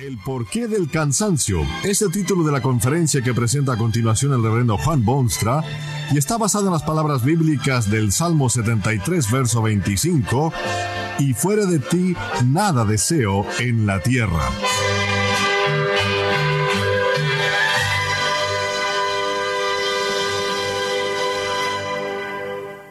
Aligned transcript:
El 0.00 0.18
porqué 0.18 0.68
del 0.68 0.90
cansancio 0.90 1.62
es 1.82 2.02
el 2.02 2.12
título 2.12 2.44
de 2.44 2.52
la 2.52 2.60
conferencia 2.60 3.22
que 3.22 3.32
presenta 3.32 3.72
a 3.72 3.78
continuación 3.78 4.34
el 4.34 4.42
reverendo 4.42 4.76
Juan 4.76 5.02
Bonstra 5.06 5.64
y 6.12 6.18
está 6.18 6.36
basado 6.36 6.66
en 6.66 6.72
las 6.72 6.82
palabras 6.82 7.24
bíblicas 7.24 7.90
del 7.90 8.12
Salmo 8.12 8.50
73, 8.50 9.30
verso 9.30 9.62
25, 9.62 10.52
y 11.18 11.32
fuera 11.32 11.64
de 11.64 11.78
ti 11.78 12.14
nada 12.44 12.84
deseo 12.84 13.46
en 13.58 13.86
la 13.86 14.00
tierra. 14.00 14.50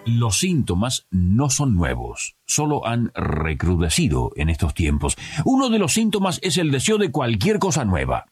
Los 0.05 0.37
síntomas 0.37 1.07
no 1.09 1.49
son 1.49 1.73
nuevos, 1.73 2.35
solo 2.45 2.85
han 2.85 3.11
recrudecido 3.15 4.31
en 4.35 4.49
estos 4.49 4.75
tiempos. 4.75 5.17
Uno 5.45 5.69
de 5.69 5.79
los 5.79 5.93
síntomas 5.93 6.39
es 6.43 6.57
el 6.57 6.69
deseo 6.69 6.99
de 6.99 7.09
cualquier 7.09 7.57
cosa 7.57 7.85
nueva. 7.85 8.27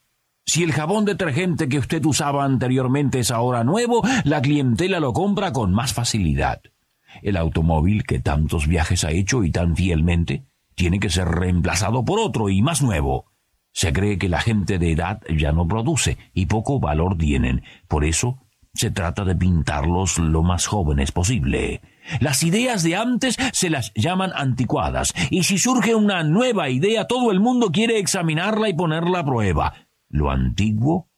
Si 0.46 0.62
el 0.62 0.70
jabón 0.70 1.04
detergente 1.04 1.68
que 1.68 1.80
usted 1.80 2.04
usaba 2.04 2.44
anteriormente 2.44 3.18
es 3.18 3.32
ahora 3.32 3.64
nuevo, 3.64 4.02
la 4.22 4.40
clientela 4.40 5.00
lo 5.00 5.12
compra 5.12 5.52
con 5.52 5.72
más 5.72 5.92
facilidad. 5.92 6.62
El 7.22 7.36
automóvil 7.36 8.04
que 8.04 8.20
tantos 8.20 8.68
viajes 8.68 9.02
ha 9.02 9.10
hecho 9.10 9.42
y 9.42 9.50
tan 9.50 9.74
fielmente 9.74 10.44
tiene 10.76 11.00
que 11.00 11.10
ser 11.10 11.26
reemplazado 11.26 12.04
por 12.04 12.20
otro 12.20 12.50
y 12.50 12.62
más 12.62 12.82
nuevo. 12.82 13.32
Se 13.72 13.92
cree 13.92 14.16
que 14.16 14.28
la 14.28 14.40
gente 14.40 14.78
de 14.78 14.92
edad 14.92 15.20
ya 15.28 15.50
no 15.50 15.66
produce 15.66 16.18
y 16.34 16.46
poco 16.46 16.78
valor 16.78 17.18
tienen. 17.18 17.64
Por 17.88 18.04
eso 18.04 18.38
se 18.74 18.90
trata 18.90 19.24
de 19.24 19.36
pintarlos 19.36 20.18
lo 20.18 20.42
más 20.42 20.66
jóvenes 20.66 21.12
posible. 21.12 21.80
Las 22.20 22.42
ideas 22.42 22.82
de 22.82 22.96
antes 22.96 23.36
se 23.52 23.70
las 23.70 23.92
llaman 23.94 24.32
anticuadas, 24.34 25.14
y 25.30 25.44
si 25.44 25.58
surge 25.58 25.94
una 25.94 26.22
nueva 26.22 26.68
idea 26.68 27.06
todo 27.06 27.30
el 27.30 27.40
mundo 27.40 27.70
quiere 27.70 27.98
examinarla 27.98 28.68
y 28.68 28.74
ponerla 28.74 29.20
a 29.20 29.24
prueba. 29.24 29.74
Lo 30.08 30.30
antiguo, 30.30 31.08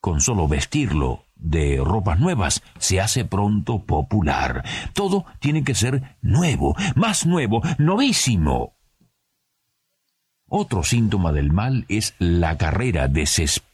con 0.00 0.20
solo 0.20 0.46
vestirlo 0.46 1.24
de 1.34 1.80
ropas 1.82 2.20
nuevas, 2.20 2.62
se 2.78 3.00
hace 3.00 3.24
pronto 3.24 3.84
popular. 3.84 4.62
Todo 4.92 5.24
tiene 5.40 5.64
que 5.64 5.74
ser 5.74 6.16
nuevo, 6.20 6.76
más 6.94 7.26
nuevo, 7.26 7.62
novísimo. 7.78 8.76
Otro 10.48 10.82
síntoma 10.82 11.32
del 11.32 11.52
mal 11.52 11.86
es 11.88 12.14
la 12.18 12.58
carrera 12.58 13.08
desesperada 13.08 13.69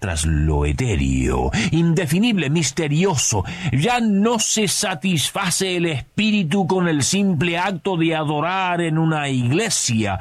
tras 0.00 0.24
lo 0.24 0.64
etéreo, 0.64 1.50
indefinible, 1.70 2.48
misterioso. 2.48 3.44
Ya 3.72 4.00
no 4.00 4.38
se 4.38 4.68
satisface 4.68 5.76
el 5.76 5.86
espíritu 5.86 6.66
con 6.66 6.88
el 6.88 7.02
simple 7.02 7.58
acto 7.58 7.98
de 7.98 8.14
adorar 8.14 8.80
en 8.80 8.96
una 8.96 9.28
iglesia. 9.28 10.18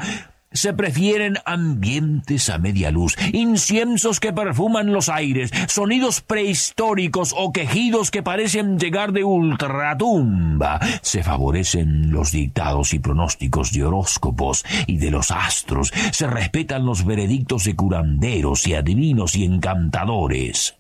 Se 0.54 0.72
prefieren 0.72 1.38
ambientes 1.46 2.50
a 2.50 2.60
media 2.60 2.92
luz, 2.92 3.16
inciensos 3.34 4.20
que 4.20 4.32
perfuman 4.32 4.94
los 4.94 5.10
aires, 5.10 5.52
sonidos 5.68 6.22
prehistóricos 6.22 7.34
o 7.36 7.52
quejidos 7.52 8.12
que 8.12 8.22
parecen 8.22 8.78
llegar 8.78 9.14
de 9.14 9.24
ultratumba. 9.24 10.80
Se 11.02 11.24
favorecen 11.24 12.12
los 12.12 12.32
dictados 12.32 12.94
y 12.94 13.00
pronósticos 13.00 13.72
de 13.72 13.84
horóscopos 13.84 14.64
y 14.86 14.98
de 14.98 15.10
los 15.10 15.32
astros. 15.32 15.92
Se 16.12 16.28
respetan 16.28 16.86
los 16.86 17.04
veredictos 17.04 17.64
de 17.64 17.76
curanderos 17.76 18.68
y 18.68 18.76
adivinos 18.76 19.36
y 19.36 19.46
encantadores. 19.46 20.76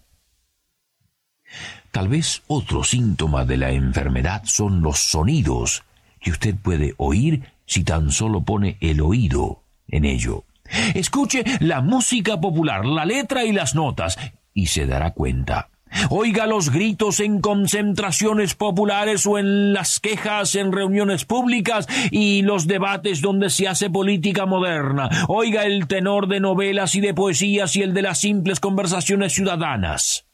Tal 1.91 2.09
vez 2.09 2.43
otro 2.47 2.83
síntoma 2.83 3.43
de 3.43 3.57
la 3.57 3.71
enfermedad 3.71 4.43
son 4.45 4.81
los 4.81 4.99
sonidos 4.99 5.83
que 6.19 6.31
usted 6.31 6.55
puede 6.55 6.93
oír 6.97 7.43
si 7.65 7.83
tan 7.83 8.11
solo 8.11 8.41
pone 8.41 8.77
el 8.81 9.01
oído 9.01 9.62
en 9.87 10.05
ello. 10.05 10.45
Escuche 10.93 11.43
la 11.59 11.81
música 11.81 12.39
popular, 12.39 12.85
la 12.85 13.05
letra 13.05 13.43
y 13.43 13.51
las 13.51 13.75
notas, 13.75 14.17
y 14.53 14.67
se 14.67 14.85
dará 14.85 15.11
cuenta. 15.11 15.69
Oiga 16.09 16.47
los 16.47 16.71
gritos 16.71 17.19
en 17.19 17.39
concentraciones 17.39 18.55
populares 18.55 19.27
o 19.27 19.37
en 19.37 19.73
las 19.73 19.99
quejas 19.99 20.55
en 20.55 20.71
reuniones 20.71 21.23
públicas 21.25 21.87
y 22.09 22.41
los 22.41 22.65
debates 22.65 23.21
donde 23.21 23.51
se 23.51 23.67
hace 23.67 23.91
política 23.91 24.47
moderna. 24.47 25.09
Oiga 25.27 25.65
el 25.65 25.87
tenor 25.87 26.27
de 26.27 26.39
novelas 26.39 26.95
y 26.95 27.01
de 27.01 27.13
poesías 27.13 27.75
y 27.75 27.83
el 27.83 27.93
de 27.93 28.01
las 28.01 28.19
simples 28.19 28.59
conversaciones 28.59 29.33
ciudadanas. 29.33 30.25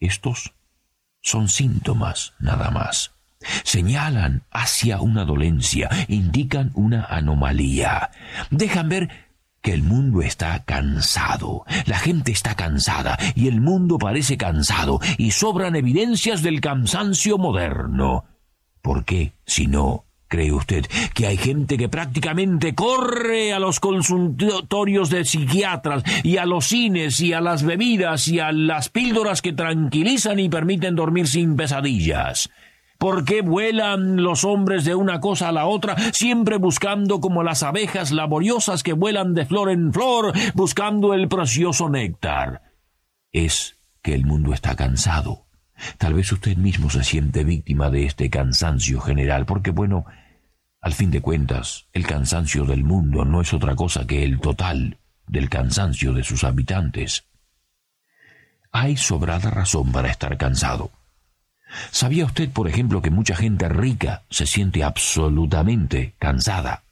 Estos 0.00 0.54
son 1.20 1.48
síntomas 1.48 2.32
nada 2.40 2.70
más 2.70 3.12
señalan 3.64 4.42
hacia 4.50 5.00
una 5.00 5.24
dolencia, 5.24 5.88
indican 6.08 6.70
una 6.74 7.04
anomalía, 7.04 8.10
dejan 8.50 8.88
ver 8.88 9.10
que 9.62 9.72
el 9.72 9.82
mundo 9.82 10.22
está 10.22 10.64
cansado, 10.64 11.64
la 11.86 11.98
gente 11.98 12.32
está 12.32 12.56
cansada 12.56 13.16
y 13.34 13.46
el 13.46 13.60
mundo 13.60 13.96
parece 13.96 14.36
cansado 14.36 15.00
y 15.18 15.30
sobran 15.30 15.76
evidencias 15.76 16.42
del 16.42 16.60
cansancio 16.60 17.38
moderno. 17.38 18.24
¿Por 18.82 19.04
qué, 19.04 19.32
si 19.46 19.68
no, 19.68 20.04
cree 20.26 20.50
usted 20.50 20.86
que 21.14 21.26
hay 21.26 21.36
gente 21.36 21.76
que 21.76 21.90
prácticamente 21.90 22.74
corre 22.74 23.52
a 23.52 23.60
los 23.60 23.78
consultorios 23.78 25.10
de 25.10 25.26
psiquiatras 25.26 26.02
y 26.24 26.38
a 26.38 26.46
los 26.46 26.66
cines 26.66 27.20
y 27.20 27.34
a 27.34 27.40
las 27.40 27.62
bebidas 27.62 28.26
y 28.28 28.40
a 28.40 28.50
las 28.50 28.88
píldoras 28.88 29.42
que 29.42 29.52
tranquilizan 29.52 30.40
y 30.40 30.48
permiten 30.48 30.96
dormir 30.96 31.28
sin 31.28 31.54
pesadillas? 31.54 32.50
¿Por 33.02 33.24
qué 33.24 33.42
vuelan 33.42 34.22
los 34.22 34.44
hombres 34.44 34.84
de 34.84 34.94
una 34.94 35.18
cosa 35.18 35.48
a 35.48 35.52
la 35.52 35.66
otra, 35.66 35.96
siempre 36.12 36.56
buscando 36.56 37.20
como 37.20 37.42
las 37.42 37.64
abejas 37.64 38.12
laboriosas 38.12 38.84
que 38.84 38.92
vuelan 38.92 39.34
de 39.34 39.44
flor 39.44 39.72
en 39.72 39.92
flor, 39.92 40.32
buscando 40.54 41.12
el 41.12 41.26
precioso 41.26 41.88
néctar? 41.88 42.62
Es 43.32 43.74
que 44.02 44.14
el 44.14 44.24
mundo 44.24 44.54
está 44.54 44.76
cansado. 44.76 45.46
Tal 45.98 46.14
vez 46.14 46.30
usted 46.30 46.56
mismo 46.56 46.90
se 46.90 47.02
siente 47.02 47.42
víctima 47.42 47.90
de 47.90 48.06
este 48.06 48.30
cansancio 48.30 49.00
general, 49.00 49.46
porque 49.46 49.72
bueno, 49.72 50.06
al 50.80 50.92
fin 50.92 51.10
de 51.10 51.20
cuentas, 51.20 51.88
el 51.92 52.06
cansancio 52.06 52.66
del 52.66 52.84
mundo 52.84 53.24
no 53.24 53.40
es 53.40 53.52
otra 53.52 53.74
cosa 53.74 54.06
que 54.06 54.22
el 54.22 54.38
total 54.38 54.98
del 55.26 55.48
cansancio 55.48 56.12
de 56.12 56.22
sus 56.22 56.44
habitantes. 56.44 57.24
Hay 58.70 58.96
sobrada 58.96 59.50
razón 59.50 59.90
para 59.90 60.08
estar 60.08 60.38
cansado. 60.38 60.92
¿Sabía 61.90 62.24
usted, 62.24 62.50
por 62.50 62.68
ejemplo, 62.68 63.02
que 63.02 63.10
mucha 63.10 63.34
gente 63.34 63.68
rica 63.68 64.22
se 64.30 64.46
siente 64.46 64.84
absolutamente 64.84 66.14
cansada? 66.18 66.84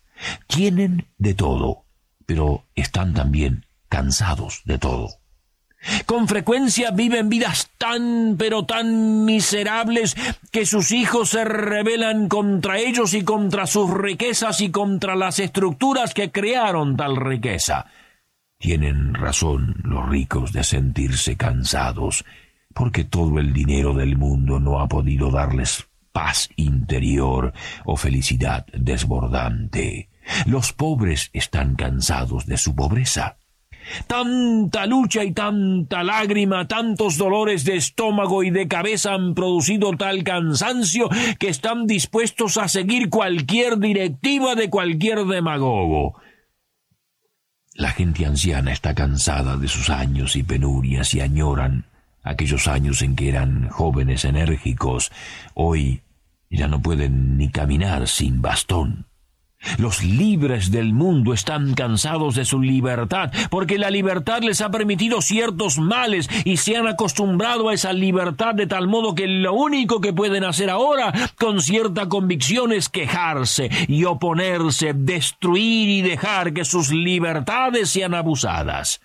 Tienen 0.47 1.07
de 1.19 1.35
todo, 1.35 1.85
pero 2.27 2.65
están 2.75 3.15
también 3.15 3.67
cansados 3.89 4.63
de 4.65 4.79
todo. 4.79 5.21
Con 6.05 6.29
frecuencia 6.29 6.91
viven 6.91 7.31
vidas 7.31 7.71
tan, 7.79 8.37
pero 8.39 8.67
tan 8.67 9.25
miserables 9.25 10.15
que 10.51 10.67
sus 10.67 10.93
hijos 10.93 11.31
se 11.31 11.45
rebelan 11.45 12.29
contra 12.29 12.79
ellos 12.79 13.15
y 13.15 13.25
contra 13.25 13.67
sus 13.67 13.91
riquezas 13.91 14.61
y 14.61 14.71
contra 14.71 15.17
las 15.17 15.39
estructuras 15.39 16.13
que 16.13 16.31
crearon 16.31 16.97
tal 16.97 17.17
riqueza. 17.17 17.87
Tienen 18.59 19.15
razón 19.15 19.77
los 19.83 20.07
ricos 20.07 20.53
de 20.53 20.65
sentirse 20.65 21.37
cansados 21.39 22.27
porque 22.75 23.05
todo 23.05 23.39
el 23.39 23.53
dinero 23.53 23.95
del 23.95 24.17
mundo 24.17 24.61
no 24.61 24.81
ha 24.81 24.89
podido 24.89 25.31
darles 25.31 25.87
paz 26.13 26.49
interior 26.57 27.53
o 27.85 27.97
felicidad 27.97 28.67
desbordante. 28.73 30.09
Los 30.47 30.73
pobres 30.73 31.31
están 31.33 31.75
cansados 31.75 32.47
de 32.47 32.57
su 32.57 32.75
pobreza. 32.75 33.37
Tanta 34.07 34.87
lucha 34.87 35.25
y 35.25 35.33
tanta 35.33 36.05
lágrima, 36.05 36.69
tantos 36.69 37.17
dolores 37.17 37.65
de 37.65 37.77
estómago 37.77 38.45
y 38.45 38.51
de 38.51 38.69
cabeza 38.69 39.15
han 39.15 39.35
producido 39.35 39.93
tal 39.97 40.23
cansancio 40.23 41.09
que 41.39 41.49
están 41.49 41.87
dispuestos 41.87 42.57
a 42.57 42.69
seguir 42.69 43.09
cualquier 43.09 43.79
directiva 43.79 44.55
de 44.55 44.71
cualquier 44.71 45.25
demagogo. 45.25 46.21
La 47.75 47.91
gente 47.91 48.27
anciana 48.27 48.73
está 48.73 48.95
cansada 48.95 49.57
de 49.57 49.67
sus 49.67 49.91
años 49.91 50.37
y 50.37 50.43
penurias 50.43 51.15
y 51.15 51.21
añoran 51.21 51.87
aquellos 52.23 52.69
años 52.69 53.03
en 53.03 53.17
que 53.17 53.29
eran 53.29 53.69
jóvenes 53.69 54.25
enérgicos, 54.25 55.11
hoy 55.55 56.03
ya 56.51 56.69
no 56.69 56.83
pueden 56.83 57.39
ni 57.39 57.51
caminar 57.51 58.09
sin 58.09 58.43
bastón. 58.43 59.07
Los 59.77 60.03
libres 60.03 60.71
del 60.71 60.95
mundo 60.95 61.35
están 61.35 61.75
cansados 61.75 62.35
de 62.35 62.47
su 62.47 62.61
libertad, 62.61 63.31
porque 63.51 63.79
la 63.79 63.91
libertad 63.91 64.41
les 64.41 64.63
ha 64.63 64.71
permitido 64.71 65.21
ciertos 65.21 65.79
males 65.79 66.31
y 66.45 66.57
se 66.57 66.77
han 66.77 66.87
acostumbrado 66.87 67.69
a 67.69 67.75
esa 67.75 67.93
libertad 67.93 68.55
de 68.55 68.67
tal 68.67 68.89
modo 68.89 69.15
que 69.15 69.27
lo 69.27 69.53
único 69.53 70.01
que 70.01 70.15
pueden 70.15 70.45
hacer 70.45 70.71
ahora 70.71 71.13
con 71.37 71.61
cierta 71.61 72.09
convicción 72.09 72.73
es 72.73 72.89
quejarse 72.89 73.71
y 73.87 74.05
oponerse, 74.05 74.95
destruir 74.95 75.91
y 75.91 76.01
dejar 76.01 76.55
que 76.55 76.65
sus 76.65 76.91
libertades 76.91 77.91
sean 77.91 78.15
abusadas. 78.15 79.03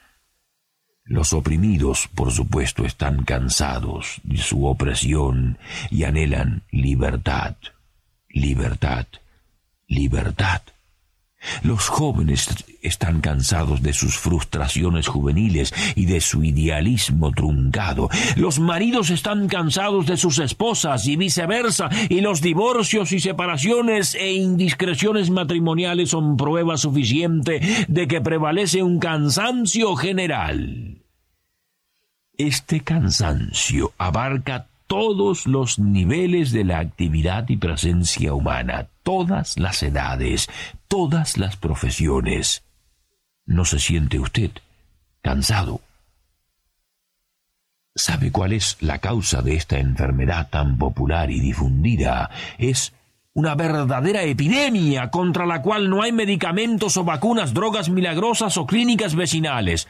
Los 1.05 1.33
oprimidos, 1.33 2.09
por 2.13 2.31
supuesto, 2.31 2.85
están 2.85 3.23
cansados 3.23 4.19
de 4.23 4.37
su 4.37 4.65
opresión 4.65 5.57
y 5.89 6.03
anhelan 6.03 6.63
libertad, 6.71 7.55
libertad 8.27 9.07
libertad. 9.87 10.61
Los 11.63 11.87
jóvenes 11.87 12.65
están 12.81 13.21
cansados 13.21 13.81
de 13.81 13.93
sus 13.93 14.17
frustraciones 14.17 15.07
juveniles 15.07 15.73
y 15.95 16.05
de 16.05 16.21
su 16.21 16.43
idealismo 16.43 17.31
truncado. 17.31 18.09
Los 18.35 18.59
maridos 18.59 19.09
están 19.09 19.47
cansados 19.47 20.05
de 20.05 20.17
sus 20.17 20.39
esposas 20.39 21.07
y 21.07 21.15
viceversa, 21.15 21.89
y 22.09 22.21
los 22.21 22.41
divorcios 22.41 23.11
y 23.11 23.19
separaciones 23.19 24.15
e 24.15 24.33
indiscreciones 24.33 25.29
matrimoniales 25.29 26.09
son 26.09 26.37
prueba 26.37 26.77
suficiente 26.77 27.61
de 27.87 28.07
que 28.07 28.21
prevalece 28.21 28.83
un 28.83 28.99
cansancio 28.99 29.95
general. 29.95 31.01
Este 32.37 32.81
cansancio 32.81 33.93
abarca 33.97 34.67
todos 34.87 35.47
los 35.47 35.79
niveles 35.79 36.51
de 36.51 36.63
la 36.63 36.79
actividad 36.79 37.49
y 37.49 37.57
presencia 37.57 38.33
humana, 38.33 38.87
todas 39.03 39.57
las 39.57 39.81
edades, 39.83 40.47
todas 40.87 41.37
las 41.37 41.57
profesiones. 41.57 42.63
¿No 43.45 43.65
se 43.65 43.79
siente 43.79 44.19
usted 44.19 44.51
cansado? 45.21 45.81
¿Sabe 47.95 48.31
cuál 48.31 48.53
es 48.53 48.77
la 48.81 48.99
causa 48.99 49.41
de 49.41 49.55
esta 49.55 49.79
enfermedad 49.79 50.49
tan 50.49 50.77
popular 50.77 51.31
y 51.31 51.39
difundida? 51.39 52.29
Es 52.57 52.93
una 53.33 53.55
verdadera 53.55 54.23
epidemia 54.23 55.09
contra 55.11 55.45
la 55.45 55.61
cual 55.61 55.89
no 55.89 56.01
hay 56.01 56.11
medicamentos 56.11 56.97
o 56.97 57.03
vacunas, 57.03 57.53
drogas 57.53 57.89
milagrosas 57.89 58.57
o 58.57 58.65
clínicas 58.65 59.15
vecinales. 59.15 59.87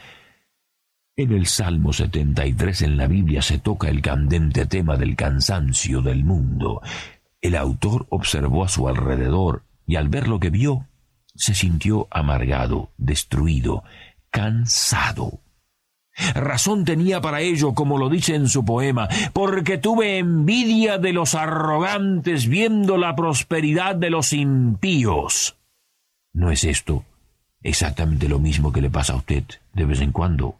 En 1.18 1.32
el 1.32 1.46
Salmo 1.46 1.94
73 1.94 2.82
en 2.82 2.98
la 2.98 3.08
Biblia 3.08 3.42
se 3.42 3.58
toca 3.58 3.88
el 3.88 4.02
candente 4.02 4.66
tema 4.66 4.98
del 4.98 5.16
cansancio 5.16 6.02
del 6.02 6.26
mundo. 6.26 6.82
El 7.40 7.56
autor 7.56 8.06
observó 8.10 8.66
a 8.66 8.68
su 8.68 8.90
alrededor 8.90 9.64
y 9.88 9.96
al 9.96 10.10
ver 10.10 10.28
lo 10.28 10.42
que 10.42 10.50
vio, 10.50 10.90
se 11.34 11.54
sintió 11.54 12.10
amargado, 12.12 12.92
destruido, 12.98 13.86
cansado. 14.30 15.40
Razón 16.34 16.84
tenía 16.84 17.22
para 17.22 17.40
ello, 17.40 17.74
como 17.74 17.98
lo 17.98 18.10
dice 18.10 18.36
en 18.36 18.50
su 18.50 18.66
poema, 18.66 19.08
porque 19.32 19.78
tuve 19.78 20.18
envidia 20.18 20.98
de 20.98 21.14
los 21.14 21.34
arrogantes 21.34 22.48
viendo 22.48 22.98
la 22.98 23.16
prosperidad 23.16 23.96
de 23.96 24.10
los 24.10 24.34
impíos. 24.34 25.56
¿No 26.34 26.52
es 26.52 26.66
esto 26.66 27.06
exactamente 27.62 28.28
lo 28.28 28.40
mismo 28.40 28.74
que 28.74 28.82
le 28.82 28.90
pasa 28.90 29.14
a 29.14 29.18
usted 29.18 29.46
de 29.74 29.86
vez 29.86 30.02
en 30.02 30.12
cuando? 30.12 30.58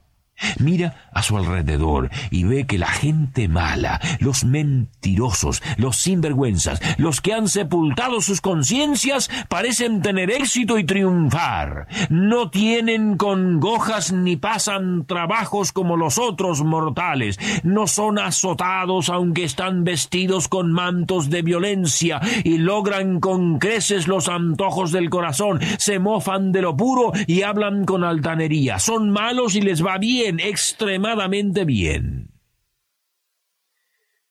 Mira 0.59 1.09
a 1.13 1.23
su 1.23 1.37
alrededor 1.37 2.09
y 2.29 2.43
ve 2.43 2.65
que 2.65 2.77
la 2.77 2.87
gente 2.87 3.47
mala, 3.47 4.01
los 4.19 4.43
mentirosos, 4.43 5.63
los 5.77 5.95
sinvergüenzas, 5.95 6.81
los 6.97 7.21
que 7.21 7.33
han 7.33 7.47
sepultado 7.47 8.19
sus 8.19 8.41
conciencias, 8.41 9.29
parecen 9.47 10.01
tener 10.01 10.31
éxito 10.31 10.77
y 10.77 10.83
triunfar. 10.83 11.87
No 12.09 12.49
tienen 12.49 13.17
congojas 13.17 14.11
ni 14.11 14.35
pasan 14.35 15.05
trabajos 15.05 15.71
como 15.71 15.95
los 15.95 16.17
otros 16.17 16.63
mortales. 16.63 17.39
No 17.63 17.87
son 17.87 18.19
azotados 18.19 19.09
aunque 19.09 19.45
están 19.45 19.83
vestidos 19.83 20.47
con 20.47 20.71
mantos 20.71 21.29
de 21.29 21.41
violencia 21.41 22.19
y 22.43 22.57
logran 22.57 23.19
con 23.19 23.59
creces 23.59 24.07
los 24.07 24.27
antojos 24.27 24.91
del 24.91 25.09
corazón. 25.09 25.59
Se 25.77 25.99
mofan 25.99 26.51
de 26.51 26.61
lo 26.61 26.75
puro 26.75 27.13
y 27.25 27.43
hablan 27.43 27.85
con 27.85 28.03
altanería. 28.03 28.79
Son 28.79 29.09
malos 29.09 29.55
y 29.55 29.61
les 29.61 29.85
va 29.85 29.97
extremadamente 30.30 31.66
bien. 31.66 32.31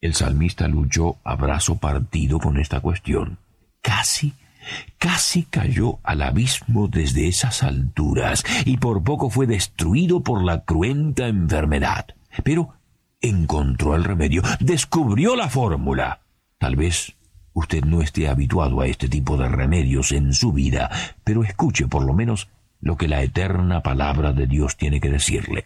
El 0.01 0.15
salmista 0.15 0.69
luchó 0.69 1.17
a 1.25 1.35
brazo 1.35 1.77
partido 1.77 2.39
con 2.39 2.59
esta 2.59 2.81
cuestión. 2.81 3.39
Casi, 3.81 4.35
casi 4.99 5.45
cayó 5.45 5.99
al 6.03 6.21
abismo 6.21 6.89
desde 6.89 7.27
esas 7.27 7.63
alturas 7.63 8.45
y 8.67 8.77
por 8.77 9.03
poco 9.03 9.31
fue 9.31 9.47
destruido 9.47 10.21
por 10.21 10.45
la 10.45 10.65
cruenta 10.65 11.27
enfermedad. 11.27 12.07
Pero 12.43 12.75
encontró 13.23 13.97
el 13.97 14.05
remedio, 14.05 14.43
descubrió 14.61 15.37
la 15.37 15.49
fórmula. 15.49 16.21
Tal 16.59 16.77
vez 16.77 17.15
usted 17.55 17.83
no 17.85 18.03
esté 18.03 18.29
habituado 18.29 18.83
a 18.83 18.87
este 18.87 19.09
tipo 19.09 19.39
de 19.39 19.49
remedios 19.49 20.13
en 20.13 20.35
su 20.35 20.53
vida, 20.53 20.91
pero 21.25 21.45
escuche 21.45 21.87
por 21.87 22.05
lo 22.05 22.13
menos 22.13 22.49
lo 22.81 22.99
que 22.99 23.09
la 23.09 23.23
eterna 23.23 23.83
palabra 23.83 24.35
de 24.35 24.47
Dios 24.47 24.77
tiene 24.77 25.01
que 25.01 25.09
decirle. 25.09 25.65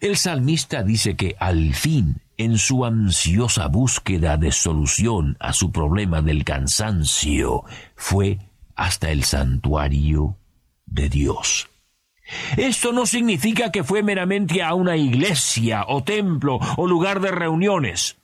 El 0.00 0.16
salmista 0.16 0.82
dice 0.82 1.16
que 1.16 1.36
al 1.38 1.74
fin, 1.74 2.22
en 2.36 2.58
su 2.58 2.84
ansiosa 2.84 3.68
búsqueda 3.68 4.36
de 4.36 4.52
solución 4.52 5.36
a 5.40 5.52
su 5.52 5.72
problema 5.72 6.20
del 6.20 6.44
cansancio, 6.44 7.64
fue 7.94 8.38
hasta 8.74 9.10
el 9.10 9.24
santuario 9.24 10.36
de 10.84 11.08
Dios. 11.08 11.68
Esto 12.56 12.92
no 12.92 13.06
significa 13.06 13.70
que 13.70 13.84
fue 13.84 14.02
meramente 14.02 14.62
a 14.62 14.74
una 14.74 14.96
iglesia 14.96 15.84
o 15.88 16.02
templo 16.02 16.58
o 16.76 16.86
lugar 16.86 17.20
de 17.20 17.30
reuniones. 17.30 18.16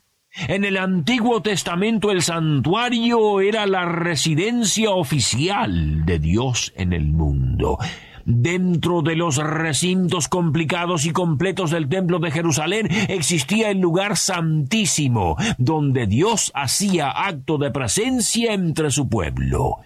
En 0.49 0.64
el 0.64 0.79
Antiguo 0.79 1.43
Testamento 1.43 2.11
el 2.11 2.23
santuario 2.23 3.40
era 3.40 3.67
la 3.67 3.84
residencia 3.84 4.90
oficial 4.90 6.06
de 6.06 6.19
Dios 6.19 6.73
en 6.75 6.93
el 6.94 7.12
mundo. 7.12 7.79
Dentro 8.24 9.02
de 9.02 9.16
los 9.16 9.36
recintos 9.36 10.28
complicados 10.28 11.06
y 11.06 11.12
completos 11.12 11.70
del 11.70 11.88
Templo 11.88 12.19
de 12.19 12.30
Jerusalén 12.30 12.88
existía 13.08 13.70
el 13.70 13.80
lugar 13.80 14.16
santísimo, 14.16 15.36
donde 15.58 16.06
Dios 16.06 16.52
hacía 16.54 17.10
acto 17.10 17.58
de 17.58 17.70
presencia 17.70 18.52
entre 18.52 18.90
su 18.90 19.08
pueblo. 19.08 19.78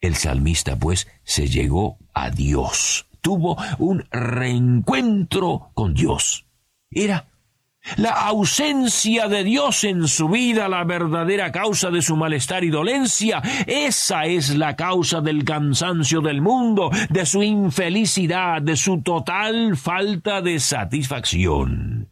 El 0.00 0.16
salmista, 0.16 0.76
pues, 0.76 1.08
se 1.22 1.48
llegó 1.48 1.98
a 2.12 2.30
Dios, 2.30 3.06
tuvo 3.20 3.56
un 3.78 4.04
reencuentro 4.10 5.70
con 5.74 5.94
Dios. 5.94 6.46
Era 6.90 7.33
la 7.96 8.10
ausencia 8.10 9.28
de 9.28 9.44
Dios 9.44 9.84
en 9.84 10.08
su 10.08 10.28
vida, 10.28 10.68
la 10.68 10.84
verdadera 10.84 11.52
causa 11.52 11.90
de 11.90 12.02
su 12.02 12.16
malestar 12.16 12.64
y 12.64 12.70
dolencia, 12.70 13.42
esa 13.66 14.24
es 14.24 14.56
la 14.56 14.74
causa 14.76 15.20
del 15.20 15.44
cansancio 15.44 16.20
del 16.20 16.40
mundo, 16.40 16.90
de 17.10 17.26
su 17.26 17.42
infelicidad, 17.42 18.62
de 18.62 18.76
su 18.76 19.02
total 19.02 19.76
falta 19.76 20.40
de 20.40 20.58
satisfacción. 20.60 22.08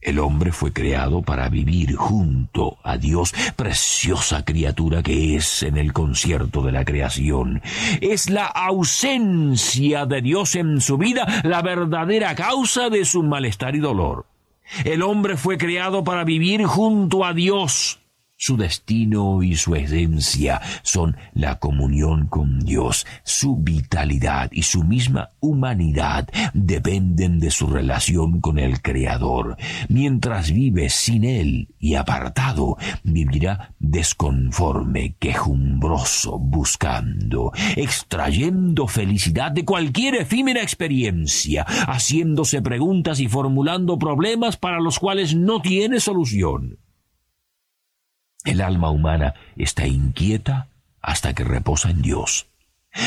El 0.00 0.20
hombre 0.20 0.52
fue 0.52 0.72
creado 0.72 1.22
para 1.22 1.48
vivir 1.48 1.96
junto 1.96 2.78
a 2.84 2.96
Dios, 2.96 3.34
preciosa 3.56 4.44
criatura 4.44 5.02
que 5.02 5.34
es 5.34 5.64
en 5.64 5.76
el 5.76 5.92
concierto 5.92 6.62
de 6.62 6.70
la 6.70 6.84
creación. 6.84 7.60
Es 8.00 8.30
la 8.30 8.46
ausencia 8.46 10.06
de 10.06 10.22
Dios 10.22 10.54
en 10.54 10.80
su 10.80 10.96
vida 10.96 11.26
la 11.42 11.60
verdadera 11.62 12.36
causa 12.36 12.88
de 12.88 13.04
su 13.04 13.24
malestar 13.24 13.74
y 13.74 13.80
dolor. 13.80 14.26
El 14.84 15.02
hombre 15.02 15.36
fue 15.36 15.58
creado 15.58 16.04
para 16.04 16.24
vivir 16.24 16.64
junto 16.64 17.24
a 17.24 17.32
Dios. 17.32 18.00
Su 18.38 18.58
destino 18.58 19.42
y 19.42 19.56
su 19.56 19.74
esencia 19.74 20.60
son 20.82 21.16
la 21.32 21.58
comunión 21.58 22.26
con 22.26 22.60
Dios. 22.60 23.06
Su 23.24 23.56
vitalidad 23.56 24.50
y 24.52 24.62
su 24.62 24.84
misma 24.84 25.30
humanidad 25.40 26.28
dependen 26.52 27.38
de 27.38 27.50
su 27.50 27.66
relación 27.66 28.42
con 28.42 28.58
el 28.58 28.82
Creador. 28.82 29.56
Mientras 29.88 30.52
vive 30.52 30.90
sin 30.90 31.24
Él 31.24 31.74
y 31.78 31.94
apartado, 31.94 32.76
vivirá 33.02 33.74
desconforme, 33.78 35.16
quejumbroso, 35.18 36.38
buscando, 36.38 37.52
extrayendo 37.74 38.86
felicidad 38.86 39.50
de 39.50 39.64
cualquier 39.64 40.14
efímera 40.14 40.60
experiencia, 40.62 41.64
haciéndose 41.64 42.60
preguntas 42.60 43.18
y 43.18 43.28
formulando 43.28 43.98
problemas 43.98 44.58
para 44.58 44.78
los 44.78 44.98
cuales 44.98 45.34
no 45.34 45.62
tiene 45.62 46.00
solución. 46.00 46.80
El 48.46 48.62
alma 48.62 48.90
humana 48.90 49.34
está 49.56 49.86
inquieta 49.86 50.68
hasta 51.02 51.34
que 51.34 51.44
reposa 51.44 51.90
en 51.90 52.00
Dios. 52.00 52.46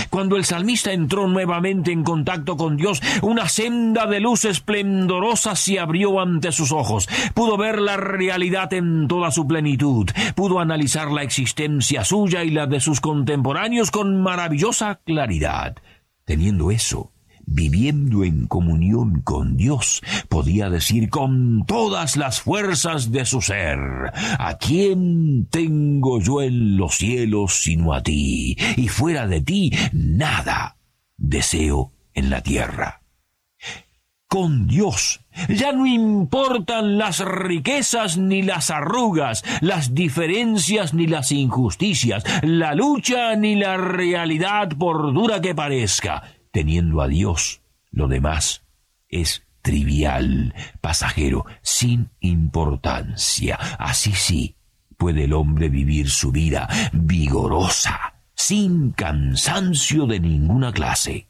Cuando 0.10 0.36
el 0.36 0.46
salmista 0.46 0.92
entró 0.92 1.28
nuevamente 1.28 1.92
en 1.92 2.04
contacto 2.04 2.58
con 2.58 2.78
Dios, 2.78 3.02
una 3.22 3.50
senda 3.50 4.06
de 4.06 4.20
luz 4.20 4.46
esplendorosa 4.46 5.56
se 5.56 5.80
abrió 5.80 6.20
ante 6.20 6.52
sus 6.52 6.72
ojos. 6.72 7.10
Pudo 7.34 7.58
ver 7.58 7.80
la 7.80 7.98
realidad 7.98 8.72
en 8.74 9.08
toda 9.08 9.32
su 9.32 9.48
plenitud. 9.48 10.10
Pudo 10.36 10.60
analizar 10.60 11.10
la 11.10 11.24
existencia 11.24 12.04
suya 12.04 12.44
y 12.44 12.52
la 12.52 12.68
de 12.68 12.82
sus 12.82 13.02
contemporáneos 13.02 13.90
con 13.90 14.22
maravillosa 14.22 15.00
claridad. 15.04 15.78
Teniendo 16.26 16.70
eso, 16.70 17.12
viviendo 17.52 18.24
en 18.24 18.48
comunión 18.48 19.22
con 19.22 19.58
Dios, 19.58 20.02
podía 20.30 20.70
decir 20.70 21.10
con 21.10 21.66
todas 21.66 22.16
las 22.16 22.42
fuerzas 22.42 23.12
de 23.12 23.26
su 23.26 23.42
ser, 23.42 23.80
¿a 24.38 24.58
quién 24.60 25.48
tengo 25.50 26.20
yo 26.20 26.42
en 26.42 26.78
los 26.78 26.96
cielos 26.96 27.62
sino 27.62 27.94
a 27.94 28.04
ti? 28.04 28.56
Y 28.78 28.88
fuera 28.88 29.28
de 29.28 29.42
ti, 29.42 29.72
nada 29.92 30.78
deseo 31.18 31.94
en 32.14 32.30
la 32.30 32.42
tierra. 32.42 33.02
Con 34.28 34.68
Dios 34.68 35.22
ya 35.48 35.72
no 35.72 35.88
importan 35.88 37.00
las 37.00 37.20
riquezas 37.20 38.18
ni 38.18 38.44
las 38.44 38.70
arrugas, 38.70 39.44
las 39.62 39.96
diferencias 39.96 40.94
ni 40.94 41.08
las 41.08 41.32
injusticias, 41.32 42.24
la 42.44 42.76
lucha 42.76 43.36
ni 43.36 43.56
la 43.56 43.78
realidad 43.78 44.70
por 44.78 45.14
dura 45.14 45.42
que 45.42 45.56
parezca 45.56 46.39
teniendo 46.52 47.02
a 47.02 47.08
Dios, 47.08 47.62
lo 47.92 48.08
demás 48.08 48.64
es 49.08 49.44
trivial, 49.62 50.54
pasajero, 50.82 51.46
sin 51.62 52.10
importancia. 52.20 53.56
Así 53.78 54.14
sí, 54.14 54.56
puede 54.98 55.26
el 55.26 55.34
hombre 55.34 55.70
vivir 55.70 56.10
su 56.10 56.32
vida 56.32 56.70
vigorosa, 56.94 58.22
sin 58.36 58.92
cansancio 58.92 60.06
de 60.06 60.20
ninguna 60.20 60.72
clase. 60.72 61.28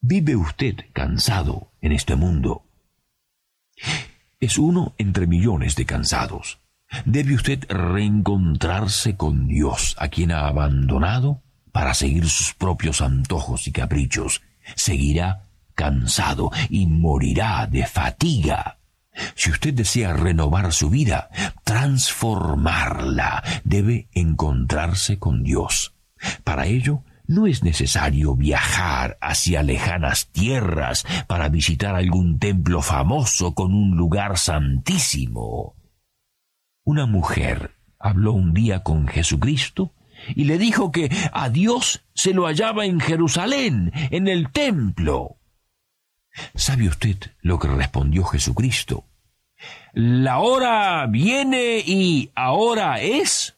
¿Vive 0.00 0.36
usted 0.36 0.76
cansado 0.92 1.72
en 1.80 1.92
este 1.92 2.16
mundo? 2.16 2.64
Es 4.38 4.58
uno 4.58 4.94
entre 4.98 5.26
millones 5.26 5.74
de 5.76 5.86
cansados. 5.86 6.60
¿Debe 7.04 7.34
usted 7.34 7.64
reencontrarse 7.68 9.16
con 9.16 9.48
Dios, 9.48 9.96
a 9.98 10.08
quien 10.08 10.30
ha 10.30 10.46
abandonado? 10.46 11.42
Para 11.76 11.92
seguir 11.92 12.26
sus 12.26 12.54
propios 12.54 13.02
antojos 13.02 13.68
y 13.68 13.70
caprichos, 13.70 14.40
seguirá 14.76 15.42
cansado 15.74 16.50
y 16.70 16.86
morirá 16.86 17.66
de 17.66 17.84
fatiga. 17.84 18.78
Si 19.34 19.50
usted 19.50 19.74
desea 19.74 20.14
renovar 20.14 20.72
su 20.72 20.88
vida, 20.88 21.28
transformarla, 21.64 23.44
debe 23.64 24.08
encontrarse 24.14 25.18
con 25.18 25.42
Dios. 25.42 25.94
Para 26.44 26.64
ello, 26.64 27.02
no 27.26 27.46
es 27.46 27.62
necesario 27.62 28.34
viajar 28.34 29.18
hacia 29.20 29.62
lejanas 29.62 30.28
tierras 30.28 31.04
para 31.26 31.50
visitar 31.50 31.94
algún 31.94 32.38
templo 32.38 32.80
famoso 32.80 33.52
con 33.54 33.74
un 33.74 33.98
lugar 33.98 34.38
santísimo. 34.38 35.74
Una 36.84 37.04
mujer 37.04 37.74
habló 37.98 38.32
un 38.32 38.54
día 38.54 38.82
con 38.82 39.06
Jesucristo 39.08 39.92
y 40.34 40.44
le 40.44 40.58
dijo 40.58 40.92
que 40.92 41.10
a 41.32 41.48
Dios 41.48 42.02
se 42.14 42.32
lo 42.32 42.46
hallaba 42.46 42.86
en 42.86 43.00
Jerusalén, 43.00 43.92
en 44.10 44.28
el 44.28 44.50
templo. 44.50 45.36
¿Sabe 46.54 46.88
usted 46.88 47.16
lo 47.40 47.58
que 47.58 47.68
respondió 47.68 48.24
Jesucristo? 48.24 49.04
La 49.92 50.38
hora 50.38 51.06
viene 51.06 51.82
y 51.84 52.30
ahora 52.34 53.00
es 53.00 53.56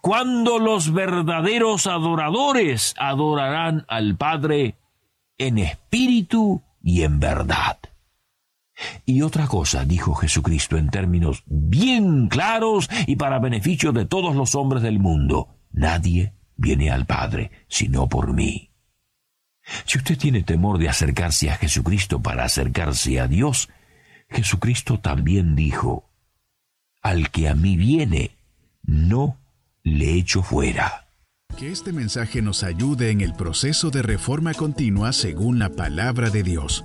cuando 0.00 0.58
los 0.58 0.92
verdaderos 0.92 1.86
adoradores 1.86 2.94
adorarán 2.98 3.84
al 3.88 4.16
Padre 4.16 4.76
en 5.36 5.58
espíritu 5.58 6.62
y 6.82 7.02
en 7.02 7.20
verdad. 7.20 7.78
Y 9.04 9.22
otra 9.22 9.46
cosa 9.46 9.84
dijo 9.84 10.14
Jesucristo 10.14 10.76
en 10.76 10.88
términos 10.88 11.42
bien 11.46 12.28
claros 12.28 12.88
y 13.06 13.16
para 13.16 13.38
beneficio 13.38 13.92
de 13.92 14.06
todos 14.06 14.34
los 14.36 14.54
hombres 14.54 14.82
del 14.82 15.00
mundo. 15.00 15.57
Nadie 15.78 16.32
viene 16.56 16.90
al 16.90 17.06
Padre 17.06 17.52
sino 17.68 18.08
por 18.08 18.34
mí. 18.34 18.70
Si 19.86 19.98
usted 19.98 20.18
tiene 20.18 20.42
temor 20.42 20.78
de 20.78 20.88
acercarse 20.88 21.50
a 21.50 21.56
Jesucristo 21.56 22.20
para 22.20 22.44
acercarse 22.44 23.20
a 23.20 23.28
Dios, 23.28 23.68
Jesucristo 24.28 24.98
también 24.98 25.54
dijo, 25.54 26.10
Al 27.00 27.30
que 27.30 27.48
a 27.48 27.54
mí 27.54 27.76
viene, 27.76 28.32
no 28.82 29.38
le 29.84 30.14
echo 30.14 30.42
fuera. 30.42 31.06
Que 31.56 31.70
este 31.70 31.92
mensaje 31.92 32.42
nos 32.42 32.64
ayude 32.64 33.10
en 33.10 33.20
el 33.20 33.34
proceso 33.34 33.90
de 33.90 34.02
reforma 34.02 34.54
continua 34.54 35.12
según 35.12 35.60
la 35.60 35.70
palabra 35.70 36.30
de 36.30 36.42
Dios. 36.42 36.84